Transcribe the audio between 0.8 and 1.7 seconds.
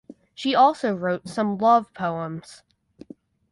wrote some